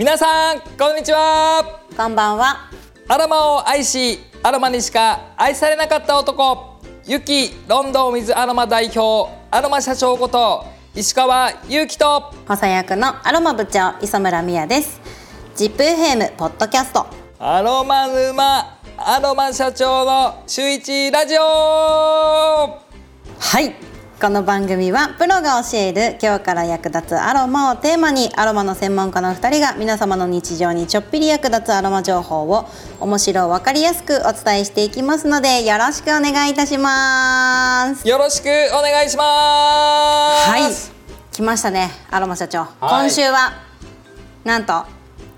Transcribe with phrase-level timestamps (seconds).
[0.00, 1.82] 皆さんこんにちは。
[1.94, 2.70] こんばんは。
[3.06, 15.02] アロマを愛しアロマにしか愛されなかった男ゆきロンドン水アロマ代表アロマ社長こと石川祐希と補佐役のアロマ部長磯村美也です。
[15.54, 17.06] ジップ FM ポッドキャスト。
[17.38, 21.42] アロマ沼アロマ社長の週一ラジオ。
[21.42, 22.80] は
[23.60, 23.89] い
[24.20, 32.68] この番組はプロが教える今日から役立つアロマをテーマにアロマの専門家の2人が皆様の日常にちょっぴり役立つアロマ情報を
[33.00, 38.06] 面白分かりやすくお伝えしていきますのでよろしくお願いいたします。
[38.06, 39.22] よろしくお願いしま
[40.44, 40.50] す。
[40.50, 41.32] はい。
[41.32, 43.54] 来ましたねアロマ社長、今週は
[44.44, 44.84] なんと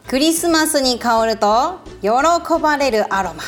[0.09, 2.11] クリスマスに香ると喜
[2.61, 3.45] ばれるアロマ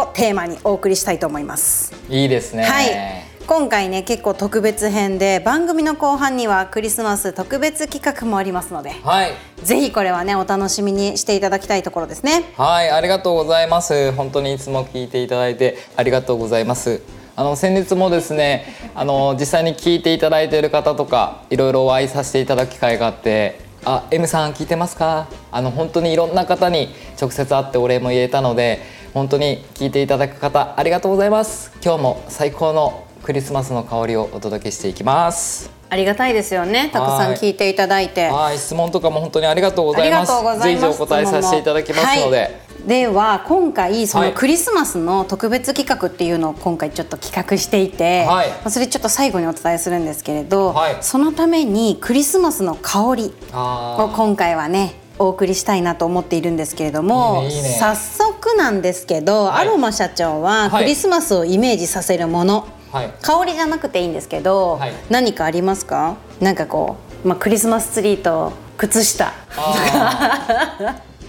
[0.00, 1.92] をテーマにお送りしたいと思います。
[2.08, 2.62] いいですね。
[2.62, 9.30] はい今回ね結構特別編で番組の後半にはクリスマス特別企画もありますので、はい、
[9.62, 12.52] ぜひこれはねお楽しみにしていただきたいところですね。
[12.58, 14.12] はいありがとうございます。
[14.12, 17.00] 本当にいつも聞いていただいてありがとうございます。
[17.36, 25.26] あの先日もですねあの実際に聞いていただいている方とかいろいろお会いさせていただく機会があってあ M さん聞いてますか？
[25.50, 28.82] あの本当にいろんな方に直接会ってお礼も言えたので
[29.14, 31.72] 本当に聞いていただく方ありがとうございます。
[31.82, 35.70] 今日も最高のクリスマスの香りをお届けしていきます。
[35.90, 36.90] ありがたいですよね。
[36.92, 38.28] たくさん聞いていただいて。
[38.28, 38.58] はい。
[38.58, 40.32] 質問とかも本当にありがとうございます。
[40.62, 42.68] 随時お答えさせていただきますので、はい。
[42.86, 66.16] では今回そのクリスマスの特別企画っていうのを今回ちょっと企画していて、はい、それちょっと最後にお伝えするんですけれど、はい、そのためにクリスマスの香りを今回はねお送りしたいなと思っているんですけれども、ねね、早速なんですけど、はい、アロマ社長はクリスマスをイメージさせるもの、はい、香りじゃなくていいんですけど、はい、何かありますか？
[66.40, 69.32] なんかこう、まあ、クリスマスツリーと靴下。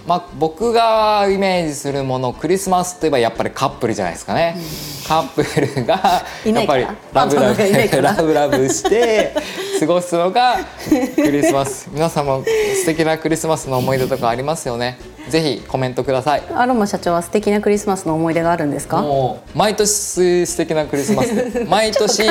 [0.06, 9.34] まあ、僕がイメージするものクリスマスといえばやっぱりカップルじゃないですかね、うん、カップルがやっぱりラブラブラブラブして
[9.80, 10.58] 過ごすのが
[11.16, 11.88] クリスマス。
[11.92, 14.98] 皆さんも素敵なクリスマスの思い出とかありますよね？
[15.30, 16.42] ぜひコメントください。
[16.54, 19.00] アロマ社長は素敵なクリスマスの思い出があるんですか？
[19.00, 21.32] もう毎年素敵なクリスマス
[21.66, 22.22] 毎年、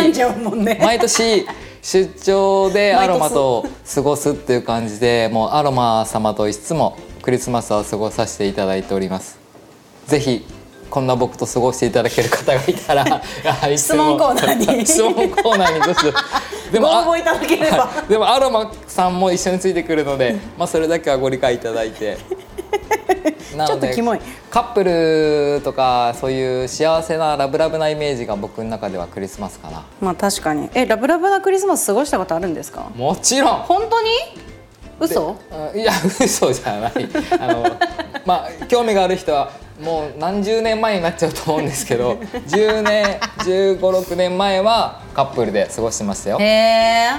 [0.58, 1.48] ね、 毎年
[1.82, 9.40] 出張でアロマと過ごすっていう感じでもうアロマ様といつもクリスマスを過ごさせていただいております。
[10.08, 10.46] ぜひ
[10.90, 13.22] こんな僕と過ごしていただける方がいたら
[13.78, 14.86] 質問コーナーに。
[14.86, 16.14] 質問コーナーにどうしよう
[16.72, 22.18] でも応募いただければ、でもアロマさんも一緒についてくるので、 まあそれだけはご理解いただいて。
[23.68, 24.20] ちょっとキモい。
[24.52, 29.84] カップルとかそういう幸せなラブラブなイメージが僕の中ではクリスマスかな。
[30.00, 30.70] まあ確かに。
[30.74, 32.86] えラブラブなクリスマス過ごしたことあるんですか？
[32.96, 33.50] もちろん。
[33.64, 34.10] 本当に？
[35.00, 35.36] 嘘？
[35.76, 35.92] いや
[36.22, 36.92] 嘘じゃない。
[37.40, 37.64] あの
[38.26, 42.14] まあ興味がある人はもう何十年前になっちゃうと思うんですけど
[42.48, 43.06] 10年
[43.40, 46.38] 1 5 6年前はカップルで過ごしてましたよ。
[46.40, 47.10] へえ、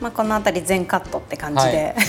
[0.00, 2.04] まあ、この辺り全カットって感じで、はい、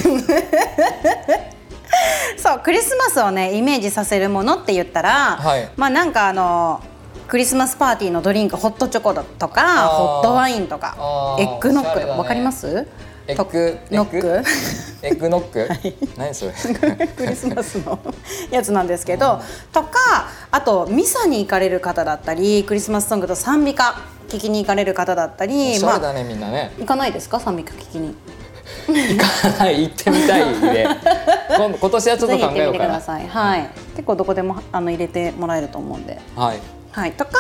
[2.37, 6.81] そうクリスマスをねイメージさせるものって言ったら、はい、まあなんかあの
[7.27, 10.95] クリスマスパーティーのドリンクホットチョコとかホットワインとか
[11.39, 12.87] エッグノックとか分かります？
[13.27, 13.77] エッグ？
[13.91, 14.43] ノック？
[15.01, 15.27] エッグ？
[15.29, 16.53] ノック、はい、何それ？
[17.07, 17.99] クリスマスの
[18.49, 19.41] やつなんですけど、
[19.73, 19.89] とか
[20.49, 23.95] あとミサに行かれる方だったりクリスマスソングと賛美歌
[24.29, 26.71] 聞きに行かれる方だったりまあ、ねみんなね。
[26.79, 27.39] 行かないですか？
[27.39, 28.15] 賛美歌聞きに。
[28.87, 29.81] 行かない。
[29.83, 30.87] 行ってみたいで。
[31.57, 32.99] 今今年はちょっと考えようかな。
[33.01, 36.19] はい、結構どこでもあの入れてもらえると思うんで。
[36.35, 36.59] はい、
[36.91, 37.31] はい、とか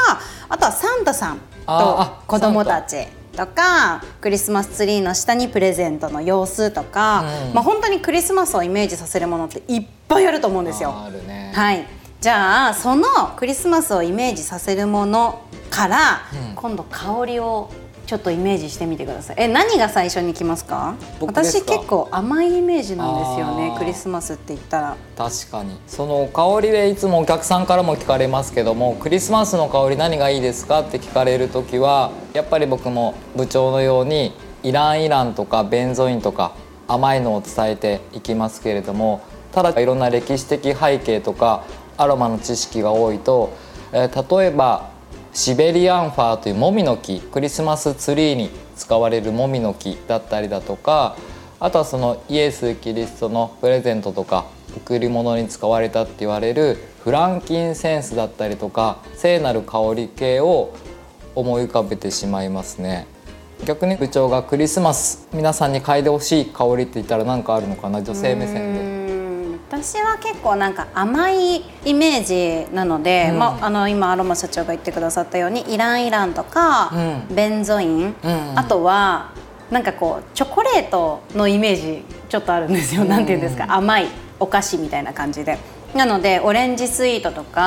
[0.49, 10.91] あとはサンタさんと子供たちとかクリスマスツリーの下にプレゼントの様子とか、うん、まあ、本当にクリスマスをイメージさせるものっていっぱいあると思うんですよ。
[11.27, 11.85] ね、はい、
[12.19, 13.05] じゃあその
[13.37, 17.69] クリスマスをイメージさせるものから、うん、今度香りを
[18.07, 19.35] ちょっとイメージしてみてください。
[19.37, 20.95] え何が最初にきますか？
[21.19, 24.97] 私結構甘いイメージなんですよねクリスマスって言ったら。
[25.17, 25.77] 確かに。
[25.87, 34.31] その香りでいつもお客さんからも聞かれますけどもクリスマスの香り何がいいですかって聞かれる時はやっぱり僕も部長のように
[34.63, 36.55] イランイランとかベンゾインとか
[36.87, 39.21] 甘いのを伝えていきますけれども
[39.51, 41.65] ただいろんな歴史的背景とか
[41.97, 43.51] アロマの知識が多いと、
[43.91, 44.95] えー、例えば
[45.37, 51.15] シベリアンファーというモミの木クリスマスツリーに使われるモミの木だったりだとか
[51.59, 60.73] あとはそのイエス・キリストのプレゼントとか贈り物に使われたって言われるフランキンセンスだったりとか聖なる香り系を
[61.35, 63.05] 思い浮かべてしまいますね。
[63.63, 68.01] 逆に部長がクリスマス皆さんに嗅いでほしい香りって言ったら何かあるのかな？
[68.01, 68.86] 女性目線で。
[69.69, 72.23] 私は結構なんか甘いイメー
[72.67, 76.89] ジなので、うん、まあ、あの今アロマ社長が言ってくださったようにイランイランとか、
[77.29, 79.31] うん、ベンゾイン、うん、あとは
[79.69, 83.65] なんかこうチョコレートのイメージちょっとあるんですよ、うん、なんていうんですか？
[83.67, 84.07] 甘い
[84.39, 85.57] お菓子みたいな感じで。
[85.95, 87.61] なのでオレンジスイートとか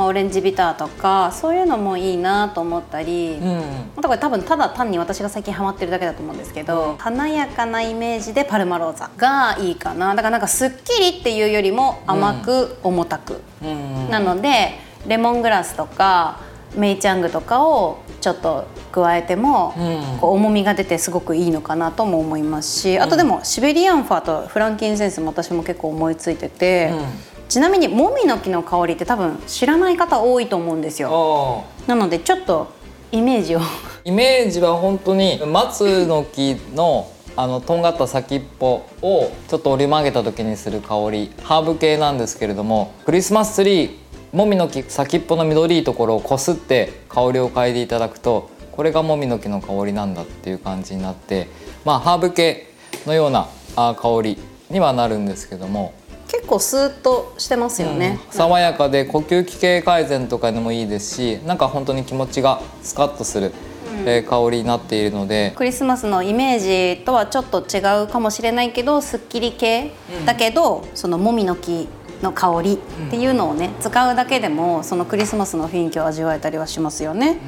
[0.00, 3.60] まあ、オレンジビターとかそういうのもいいなと思ったり、うん、
[3.96, 10.14] あとこれ多分ただ単に私が最近ハマってるだけだと思うんですけど、うん、華やかなイメージでパルマローザがいいかな。
[10.14, 16.40] だからなんかすっきりっていうよりも甘く重たく、うん、なのでレモングラスとか
[16.76, 31.64] メイチャングとかをちょっと加えても、うん、こう重みが出てすごくいいのかなとも思いますしあとでもシベリアンファーとフランキンセンスも私も結構思いついてて、うん、ちなみにもみの木の香りって多分知らない方多いと思うんですよ。
[31.86, 32.68] なのでちょっと
[33.12, 33.60] イメージを。
[34.04, 43.90] イメージは本当に松の木のあのとんがった先っぽをちょっと折り曲げた時にする香りハーブ系なんですけれどもクリスマスツリー
[44.32, 51.48] もみの木先っぽの緑いところをこすって香りを嗅いでいただくとこれがもみの木の香りなんだっていう感じになって
[51.84, 52.72] まあハーブ系
[53.06, 54.38] のような香り
[54.70, 55.94] にはなるんですけども
[56.28, 63.52] 結構スーッとしてますよね、うん、爽やかで呼吸器系改善とかでもいいですしなんか本当に気持ちがスカッとする、
[64.00, 69.90] うん、えー、香りになっているのでクリスマスのイメージとはちょっと違うかもしれないけどすっきり系、
[70.20, 71.88] うん、だけどそのもみの木
[72.22, 77.38] の香りっていうのをね、使うだけでもそのクリスマスの雰囲気を味わえたりはしますよね。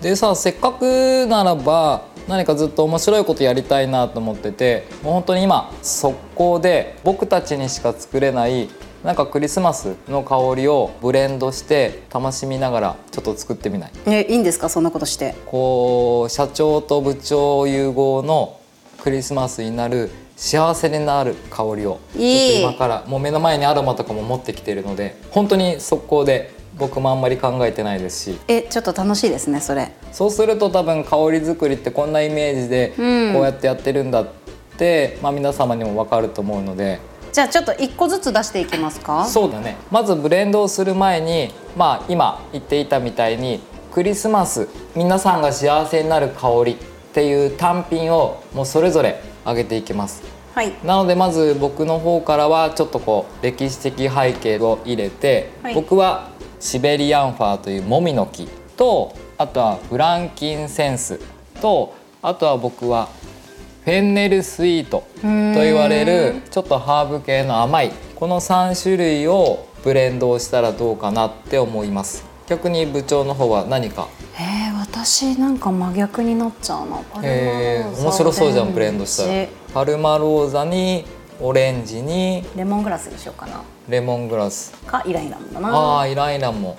[0.00, 8.68] でさせっかくならば何かずっと面白いことやりたいなと思っててもう本当に今速攻で僕たちにしか作れない
[9.02, 13.92] なんかクリスマスの香りをブレンドして楽しみながらちょっと作ってみない。
[14.06, 14.68] えいいんですか？
[14.68, 15.34] そんなことして。
[15.46, 18.60] こう社長と部長融合の
[18.98, 22.60] クリスマスになる幸せになる香りをいい。
[22.60, 28.38] 今からもう目の前にアロマとかも持ってきているので本当に速攻で僕もあんまり考えてないですし。
[28.46, 29.90] えちょっと楽しいですねそれ。
[30.12, 32.92] そうすると多分香り作りってこんなイメージで
[33.32, 34.26] こうやってやってるんだっ
[34.76, 37.00] て、うん、まあ、皆様にも分かると思うので。
[37.32, 39.24] じゃあちょっと一個ずつ出していきますか？
[39.24, 39.76] そうだね。
[39.90, 43.60] まずブレンドをする前にまあ今言っていたみたいに
[43.90, 46.76] クリスマス皆さんが幸せになる香りっ
[47.14, 50.22] ていう単品をもうそれぞれ上げていきます。
[50.54, 61.20] はい、なのでまず僕の方からはちょっとこう歴史的背景を入れて、はい、僕はシベリアンファーというモミの木とあとはフランキンセンス
[61.60, 63.10] とあとは僕は
[63.84, 72.24] フェンネルスイートと言われるちょっとハーブ系の甘いこの3種類をブレンドをしたらどうかなって思います。
[72.46, 74.15] 逆に部長の方は何かえー、
[75.04, 76.98] 私なんか真逆になっちゃうな。
[77.22, 79.48] えー、面白そうじゃんブレンドしたら。
[79.74, 81.04] パルマローザに
[81.38, 83.62] オレンジにレモングラスでしょうかな。
[83.90, 84.72] レモングラス。
[84.86, 85.68] かイライランだな。
[85.68, 86.78] ああイライランも。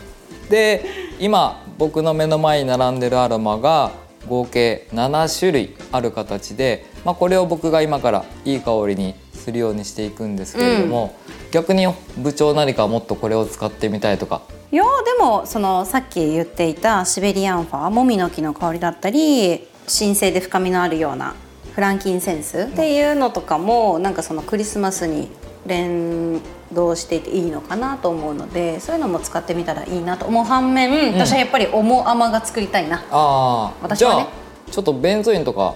[0.49, 0.83] で
[1.19, 3.91] 今僕の目の前に並んでるアロマが
[4.27, 11.87] 合計7種類ある形で、まあ、これを僕が今からいい香りにするようにしていくんですけれども、うん、逆に
[12.17, 21.35] 部長何かもっとこれを使ってみたいとかいやでもそのさっき言っていたシベリアンファーもみの木の香りだったり神聖で深みのあるような
[21.73, 25.29] フランキンセンスっていうのとかもなんかそのクリスマスに
[25.65, 26.41] 連
[26.73, 30.25] 動していていいのかなと思うのでそういうのも使ってみたらいいなと。
[30.25, 33.05] 思う反面、うん、私はやっぱり重甘が作りたいな。
[33.09, 34.27] あ私はね。
[34.69, 35.75] ちょっとベンゾインとか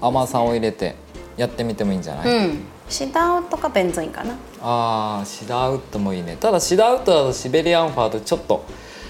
[0.00, 0.96] 甘さを入れて
[1.36, 4.34] やってみてもいいんじゃない、うん、シダウッドかベンゾインかな。
[4.60, 6.36] ああシダウッドもいいね。
[6.38, 8.64] ただシダウッドだとシベリアンファーとちょっと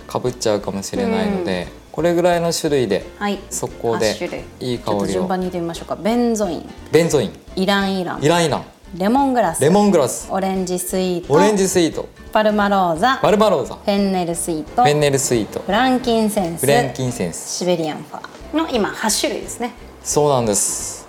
[0.06, 5.06] かぶっちゃうかもしれないので、これぐらいの種類で、はい、速攻でいい香りを。
[5.06, 5.96] 順番に入れましょうか。
[5.96, 8.22] ベンゾインベンゾインイランイラン。
[8.22, 8.64] イランイラン。
[8.96, 9.62] レモングラス。
[9.62, 10.28] レモングラス。
[10.30, 11.32] オレンジスイート。
[11.32, 12.06] オレンジスイート。
[12.32, 13.18] パルマローザ。
[13.22, 13.76] パルマローザ。
[13.76, 14.82] フェンネルスイート。
[14.82, 15.60] フェンネルスイート。
[15.60, 16.60] フランキンセンス。
[16.60, 17.58] フランキンセンス。
[17.58, 19.72] シベリアンファーの今8種類ですね。
[20.02, 20.99] そうなんです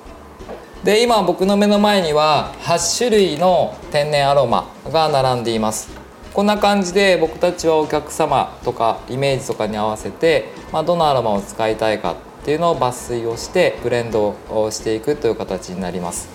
[0.83, 5.91] で今僕の目の前には8種類の天然アロマが並んでいます。
[6.33, 16.29] こんな感じで僕たちはお客様とかイメージとかに合わせて、まあ、どのアロマを使いたいかっていうのを抜粋をしてブレンドをしていくという形になります。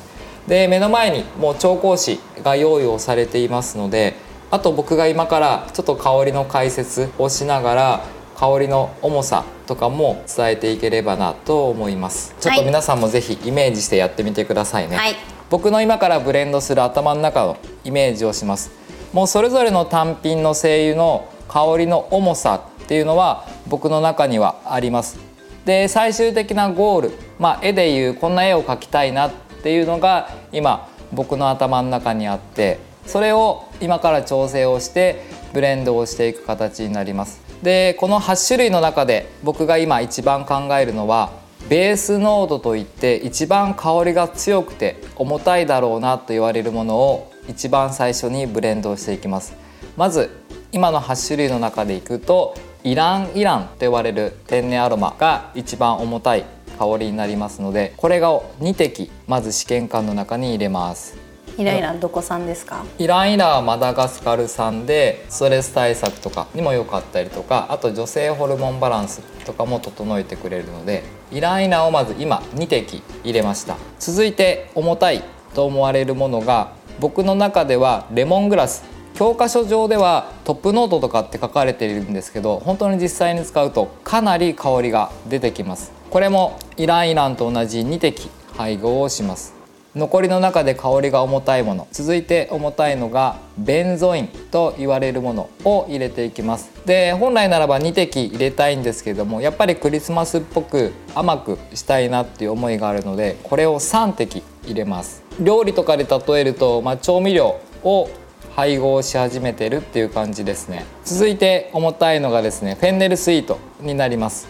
[0.46, 4.14] で目の前にもう調香師が用意をされていますので
[4.52, 8.04] あと僕が今からちょっと香りの解説をしながら
[8.36, 12.34] 香りの重さとかも伝えていければなと思います。
[12.40, 15.14] ちょっと皆さんもぜひイメージしてやってみてくださいね、はい、
[15.48, 18.70] 僕の今からブレンドする頭の中のイメージをします。
[19.12, 25.18] もうそれぞれの単品の精油の香りの重さっていうのは僕の中にはあります。
[25.64, 41.32] で最終的なゴール、まあ、絵でいうこんな絵を描きたいなっていうのが今僕の頭の中にあってそれを今から調整をしてブレンドをしていく形になりますでこの8種類の中で僕が今一番考えるのは
[41.68, 49.54] ベース濃度といって一番香りが強くて重たいだろうなと言われるものを一番最初にブレンドしていきます。
[49.96, 50.30] まず
[50.72, 56.44] 今の8種類の中でいくとイランイランと呼ばれる天然アロマが一番重たい
[56.78, 61.25] 香りになりますのでこれが2滴まず試験管の中に入れます。
[61.58, 62.84] イライラどこ産ですか？
[62.98, 73.76] イライラはマダガスカル産でストレス対策とかにも良かったりとかあと女性ホルモンバランスとかも整えてくれるのでイライラをまず今2滴入れました。
[73.98, 78.84] 続いて重たいと思われるものが僕の中ではレモングラス。
[79.14, 85.90] 教科書上ではトップノートとかって書かれているんですけど本当に実際に使うとかなり香りが出てきます。
[86.10, 89.55] これもイランイランと同じ2滴配合をします。
[89.96, 91.88] 残りの中で香りが重たいもの。
[91.90, 96.70] 続いて重たいのがベンゾインと言われるものを入れていきます。
[96.84, 105.22] で本来ならば2滴入れたいんですけどもやっぱりクリスマスっぽく甘くしたいなっていう思いがあるのでこれを3滴入れます。
[105.40, 108.10] 料理とかで例えると、まあ、調味料を
[108.54, 110.84] 配合し始めてるっていう感じですね。
[111.06, 114.46] 続いて重たいのがですねフェンネルスイートになります。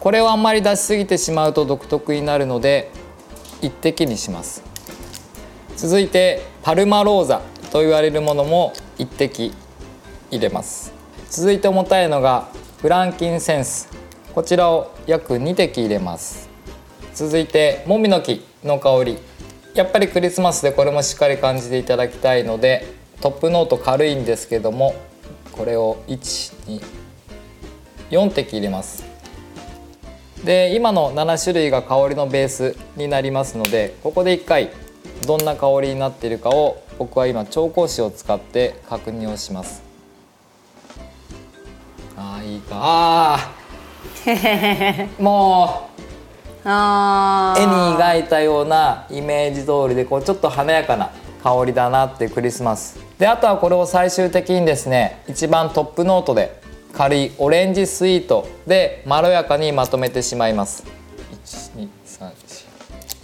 [0.00, 2.90] これをあんまり出しすぎてしまうと独特になるので
[3.62, 4.62] 1滴にします。
[5.76, 7.40] 続いてパルマローザ
[7.70, 9.52] と言われるものも1滴
[10.30, 10.92] 入れます。
[11.30, 12.48] 続いて重たいのが
[12.78, 13.88] フランキンセンス。
[14.34, 16.48] こちらを約2滴入れます。
[17.14, 19.18] 続いてもみの木の香り。
[19.74, 22.86] やっぱりクリスマスでこれもしっかり感じていただきたいので
[23.20, 24.94] トップノート軽いんですけども
[25.52, 29.09] これを124滴入れます。
[30.44, 34.70] で今の7種類が香りのベースになりますのでここで1回
[35.26, 39.82] どんな香りになっているかを僕は今調香紙を使って確認をします。
[42.16, 42.70] ああいいか。
[42.74, 43.50] あ
[45.18, 45.88] も
[46.64, 51.10] うあ絵に描いたようなイメージ通りでこうちょっと華やかな
[51.42, 52.98] 香りだなっていうクリスマス。
[53.18, 56.59] であとはこれを最終的にですね一番トップノートで
[56.92, 60.84] 軽いオレンジスイートでまろやかにまとめてしまいます。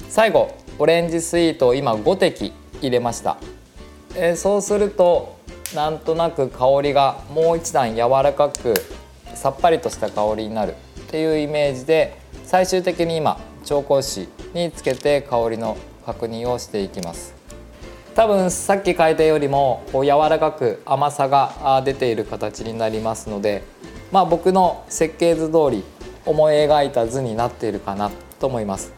[0.09, 3.37] 最後オレンジスイートを今5滴入れました、
[4.15, 5.39] えー、そうすると
[5.75, 8.75] なんとなく香りがもう一段柔らかく
[9.35, 10.75] さっぱりとした香りになる。
[11.07, 17.36] っていうイメージで最終的に今調香紙につけて香りの確認をしていきます。
[18.17, 23.63] 多分さっき書いたよりもこう柔らかく甘さが出ている形になりますので
[24.11, 25.85] まあ僕の設計図通り
[26.25, 28.93] 思い描いた図になっているかなと思います。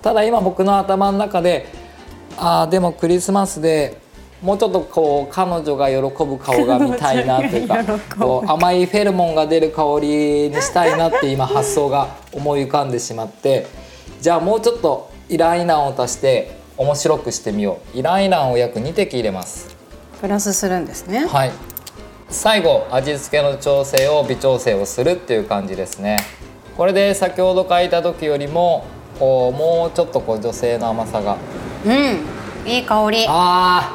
[0.00, 1.66] ただ今僕の頭の中で
[2.38, 4.00] ああでもクリスマスで
[4.40, 7.84] もうちょっとこう彼女が喜ぶ顔が見たいなというか
[8.18, 13.66] こう甘いフェルモンが出る香りにしたいなって今発想が思い浮かんでしまって
[14.22, 17.98] じゃあもうちょっとイライナを足して面白くしてみよう。
[17.98, 19.76] イランイランを約2滴入れます。
[20.18, 21.26] プラスするんですね。
[21.26, 21.52] はい。
[22.30, 26.20] 最後味付けの調整を微調整をするっていう感じですね。
[26.78, 28.86] これで先ほど書いた時よりも
[29.18, 31.36] こうもうちょっとこう女性の甘さが。
[31.84, 32.66] うん。
[32.66, 33.26] いい香り。
[33.28, 33.94] あ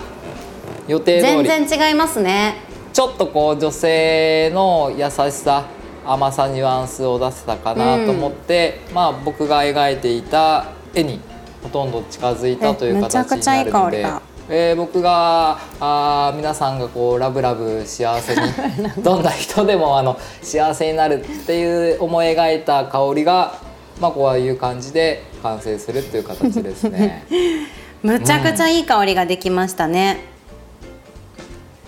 [0.87, 1.47] 予定通り。
[1.47, 2.57] 全然違いますね。
[2.93, 5.65] ちょっとこう女性の優しさ
[6.05, 11.19] 甘さニュアンスを出せたかなと思って、うん、まあ僕が描いていた絵に
[11.65, 14.05] ほとんど近づいたという形になるので。
[14.47, 18.41] えー、僕があ皆さんがこうラブラブ幸せに
[19.01, 19.19] ど。
[19.19, 23.55] んな人でもあの幸せになるっていう思い描いた香りが、
[23.99, 27.25] まあ、こういう感じで完成するっていう形ですね。
[28.03, 30.19] むちゃくちゃいい香りができましたね、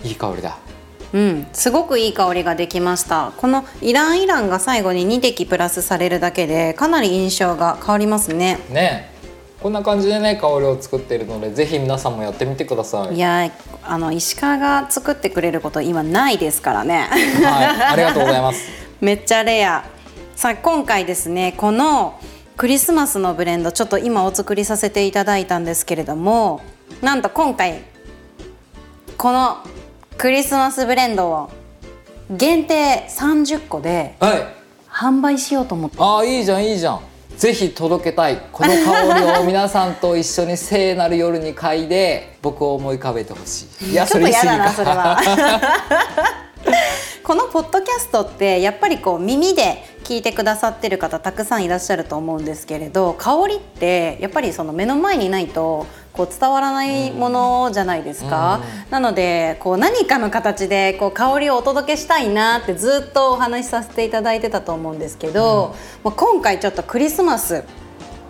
[0.02, 0.56] うん、いい香りだ。
[1.12, 1.46] うん。
[1.52, 3.32] すごくいい香りができました。
[3.36, 8.58] このイランイランが最後に2滴プラスされるだけでかなり印象が変わりますね。
[8.70, 9.17] ね
[9.60, 13.16] こんな感じでね香りを作っているのでぜひ皆さんもやってみてください。
[13.16, 13.50] いや
[13.82, 17.08] あの石川が作ってくれること今ないですからね。
[17.42, 18.68] はいありがとうございます。
[19.00, 19.84] めっちゃレア。
[20.36, 22.20] さあ今回ですねこの
[22.56, 26.60] クリスマスのブレンドちょっと今お作りさせていただいたんですけれども
[27.02, 27.82] なんと今回
[29.16, 29.58] この
[30.16, 31.50] クリスマスブレンドを
[32.30, 34.16] 限定30個で
[34.88, 37.00] 販売しようと思って、はい、ああいいじゃんいいじゃん
[37.38, 43.90] ぜひ届けたいこの香りを皆さんと一緒に聖なる夜に嗅いで僕を思い浮かべてほしい。
[43.92, 45.16] いやそれ嫌だなそれは。
[47.22, 55.86] このポッドキャストってやっぱりこう耳で聞いてくださってる方たくさんいらっしゃると思うんですけれど香りってやっぱりその目の前にないと
[56.18, 67.62] こう伝わらないものじゃないですか、うん、なのでこう何かの形でこう香りをお届けしたいなってずっとお話しさせていただいてたと思うんですけど、うん、今回ちょっとクリスマス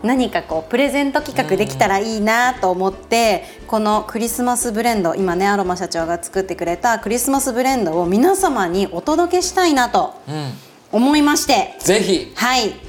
[0.02, 10.14] 何かこうプレゼント企画できたらいいなと思って、このクリスマスブレンド今ねアロマ社長が作ってくれたクリスマスブレンドを皆様にお届けしたいなと
[10.92, 12.32] 思いまして、うん、ぜひ。
[12.36, 12.87] はい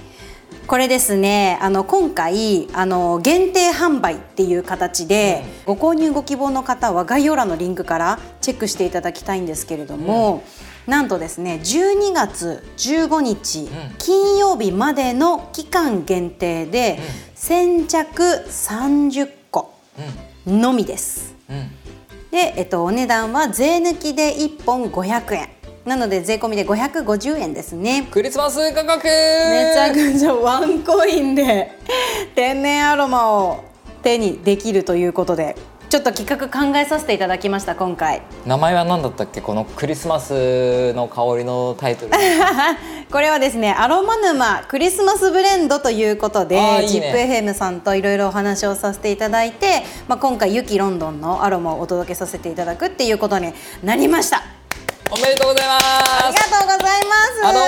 [0.70, 10.44] これですねあの今回あの限定販売っていう形で、うん、ご購入ご希望の方は概要欄のリンクからチェックしていただきたいんですけれども、
[10.86, 17.00] うん、なんとですね12月15日、うん、金曜日までの期間限定で、
[17.34, 19.74] 先着30個
[20.46, 21.34] のみです。
[22.30, 25.59] で、えっと、お値段は税抜きで1本500円。
[25.90, 28.08] なので税込みで550円ですね。
[28.12, 29.06] クリスマス価格。
[29.06, 31.72] めちゃくちゃワンコインで
[32.36, 33.64] 天然アロマを
[34.04, 35.56] 手にできるということで
[35.90, 38.22] ちょっと企画考えさせていただきました今回。
[38.46, 39.42] 名前は何だったっけ？
[39.42, 42.12] このクリスマスの香りのタイトル。
[43.12, 53.52] これはですねアロマ沼クリスマスブレンドということでジップ FM さんといろいろお話をさせていただいて、まあ、今回ユキロンドンのアロマをお届けさせていただくっていうことに
[53.84, 54.44] なりました
[55.12, 55.84] おめでとうございます。
[55.84, 57.48] ありがとうございます。
[57.48, 57.60] アロ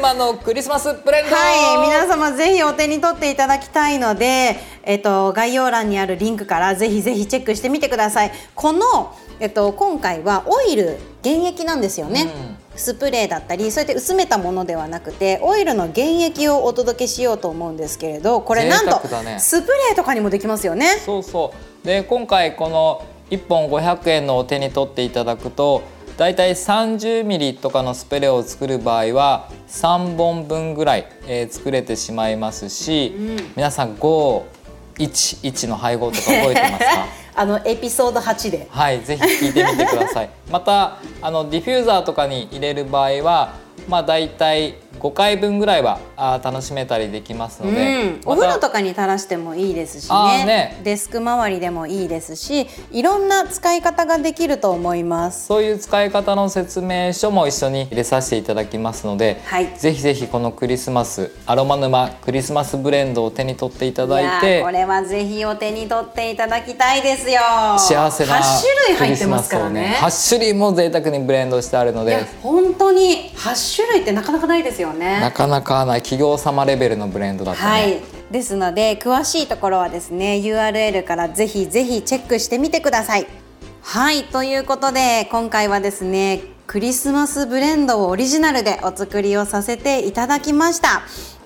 [0.00, 1.36] マ沼のクリスマスブレンド。
[1.36, 8.32] はい皆様ぜひお手に取っていただきたいのでえっと概要欄にあるリンクからぜひぜひチェックしてみてください。
[8.54, 12.78] このえっと今回はオイル原液なんですよね、うん。
[12.78, 20.86] スプレーだったりそうやって薄めたものではなくてオイルの原液をお届けしようと思うんですけれどこれなんと、ね、スプレーとかにもできますよね。
[21.04, 21.52] そうそ
[21.84, 21.86] う。
[21.86, 25.82] で今回この1本500円のお手に取っていただくと
[26.16, 37.06] だいたい 30mm とかのスプレーを作る場合は3本分ぐらい、えー、作れてしまいますし、うん、皆さん511の配合とか覚えてますか？
[37.38, 38.66] あのエピソード8で。
[38.70, 40.30] はいぜひ聞いてみてください。
[40.50, 43.52] またあのディフューザーとかに入れる場合は
[43.86, 48.32] まあだいたい5回分ぐらいはあ楽しめたりできますので、うん。
[48.32, 50.44] お風呂とかに垂らしてもいいですしね。
[50.44, 50.80] ね。
[50.82, 55.46] デスク周りでもいいですしいろんな使い方ができると思います。
[55.46, 67.40] そういう使い方の説明書も一緒に入れさせていただきますので、はい、ぜひぜひこのクリスマスアロマ沼クリスマスブレンドを手に取っていただいてこれはぜひお手に取っていただきたいですよ。
[67.78, 69.98] 幸せな8種類入ってますからね。
[70.00, 72.24] 8種類も贅沢にブレンドしてあるので。
[72.42, 75.20] 本当に8種類ってなかなかないですよね。
[75.20, 78.00] なかなかない企業様レベルのブレンドだったね、はい。
[78.30, 83.26] ですので詳しいところはですね URL からぜひぜひチェックしてみてください。
[83.82, 84.22] はい。
[84.22, 91.02] ということで今回はですねクリスマスブレンドをオリジナルでお作りをさせていただきました。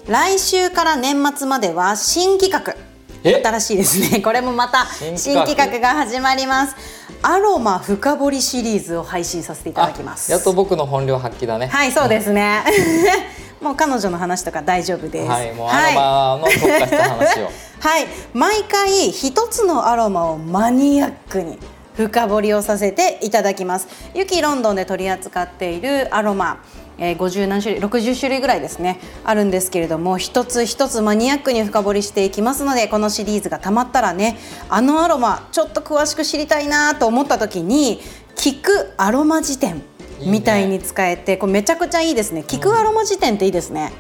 [0.07, 2.77] 来週から年末までは新企画。
[3.23, 4.21] 新しいですね。
[4.25, 5.79] これもまた新企画。
[5.79, 6.77] が始まります。
[7.23, 10.31] アロマ深掘りシリーズを配信させていただきます。
[10.33, 11.67] やっと僕の本領発揮だね。
[11.67, 12.63] はいそうですね、
[13.61, 15.29] もう彼女の話とか大丈夫です。
[15.29, 17.51] はい、もうアロマの特化した話を。
[17.81, 21.59] はい、毎回一つのアロマをマニアックに
[21.97, 23.89] 深掘りをさせていただきます。
[24.15, 26.59] ユキロンドンで取り扱っているアロマ。
[27.03, 38.01] えー、50何種類60種類ぐらいですねあるんですけれども一つ一つマニアックに深掘りしていきますのでこのシリーズがたまったらねあのアロマちょっと詳しく知りたいなと思った時に
[38.37, 39.83] 「聞くアロマ辞典」
[40.27, 42.45] みたいに使えてこれめちゃくちゃいいですね。
[42.47, 43.93] 聞くアロマ辞典っていいですね、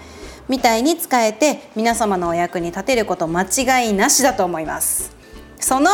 [0.49, 5.13] みたいに使えて皆様のお役に立てること間違いなしだと思います。
[5.59, 5.91] その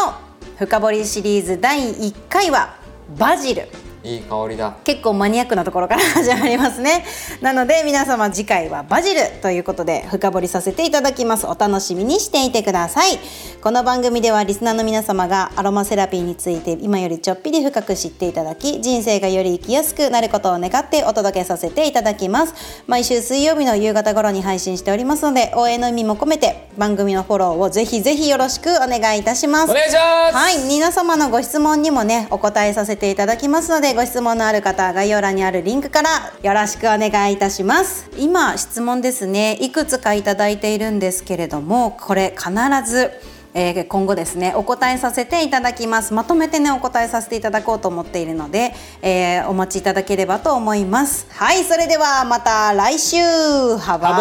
[0.59, 2.77] 深掘りシリーズ第1回は
[3.19, 3.69] バジル。
[4.07, 4.77] いい香りだ。
[4.85, 7.05] 結構マニアックなところから始まりますね。
[7.41, 11.47] なので皆様次回はバジルということで深掘りさせていただきます。
[11.47, 13.19] お楽しみにしていてください。
[13.61, 22.55] この番組ではリスナーの皆様がアロマセラピーについて今よりちょっぴり深く知っていただき人生がより生きやすくなることを願ってお届けさせていただきます。
[22.87, 29.71] 毎週水曜日の夕方頃に配信しておりますので応援の意味も込めて番組のフォローをぜひぜひよろしくお願いいたします。
[29.73, 30.37] お願いします。
[30.37, 30.59] はい。
[30.69, 36.11] 皆様のご質問にもねお答えさせていただきますのでご質問のある方は概要欄にあるリンクから
[36.43, 38.11] よろしくお願いいたします。
[38.19, 39.57] 今質問ですね。
[39.63, 42.51] いくつかいただいているんですけれどもこれ必
[42.87, 43.11] ず
[43.59, 46.13] えー、今後ですねお答えさせていただきます。
[46.13, 51.27] まとめてねお答えさせていただこうと思っているので、えー、お待ちいただければと思います。
[51.31, 53.17] はいそれではまた来週。
[53.17, 54.13] Have a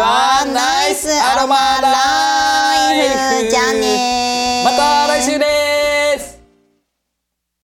[0.54, 5.44] nice アロマライフじゃあねまた来週で
[5.92, 5.95] す